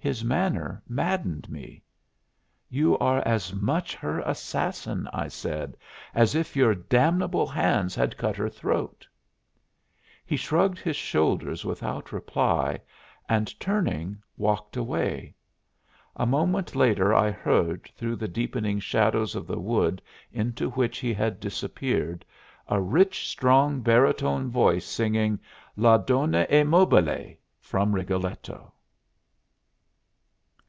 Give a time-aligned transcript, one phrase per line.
[0.00, 1.82] His manner maddened me.
[2.70, 5.76] "You are as much her assassin," I said,
[6.14, 9.06] "as if your damnable hands had cut her throat."
[10.24, 12.78] He shrugged his shoulders without reply
[13.28, 15.34] and, turning, walked away.
[16.16, 20.00] A moment later I heard, through the deepening shadows of the wood
[20.32, 22.24] into which he had disappeared,
[22.68, 25.38] a rich, strong, baritone voice singing
[25.76, 28.72] "La donna e mobile," from "Rigoletto."